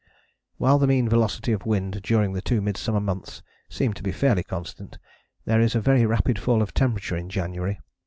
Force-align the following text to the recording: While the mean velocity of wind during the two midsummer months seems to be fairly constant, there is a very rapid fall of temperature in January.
While 0.57 0.79
the 0.79 0.87
mean 0.87 1.07
velocity 1.07 1.51
of 1.51 1.67
wind 1.67 2.01
during 2.01 2.33
the 2.33 2.41
two 2.41 2.59
midsummer 2.59 2.99
months 2.99 3.43
seems 3.69 3.93
to 3.97 4.01
be 4.01 4.11
fairly 4.11 4.41
constant, 4.41 4.97
there 5.45 5.61
is 5.61 5.75
a 5.75 5.79
very 5.79 6.07
rapid 6.07 6.39
fall 6.39 6.63
of 6.63 6.73
temperature 6.73 7.15
in 7.17 7.29
January. 7.29 7.79